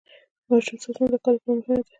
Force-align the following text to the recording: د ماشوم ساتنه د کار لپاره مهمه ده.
د 0.45 0.47
ماشوم 0.49 0.77
ساتنه 0.83 1.07
د 1.13 1.15
کار 1.23 1.33
لپاره 1.35 1.39
مهمه 1.57 1.75
ده. 1.79 1.89